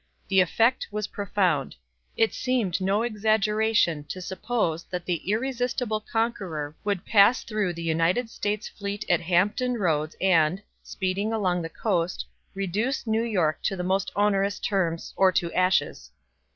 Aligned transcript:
The 0.29 0.39
effect 0.41 0.87
was 0.89 1.05
profound; 1.05 1.75
it 2.17 2.33
seemed 2.33 2.81
no 2.81 3.03
exaggeration 3.03 4.03
to 4.05 4.19
suppose 4.19 4.83
that 4.85 5.05
the 5.05 5.17
irresistible 5.31 5.99
conqueror 5.99 6.75
would 6.83 7.05
pass 7.05 7.43
through 7.43 7.73
the 7.73 7.83
United 7.83 8.27
States 8.27 8.67
fleet 8.67 9.05
at 9.07 9.21
Hampton 9.21 9.75
Roads 9.77 10.15
and, 10.19 10.59
speeding 10.81 11.31
along 11.31 11.61
the 11.61 11.69
coast, 11.69 12.25
reduce 12.55 13.05
New 13.05 13.21
York 13.21 13.61
to 13.61 13.75
the 13.75 13.83
most 13.83 14.11
onerous 14.15 14.57
terms 14.57 15.13
or 15.15 15.31
to 15.33 15.53
ashes. 15.53 16.09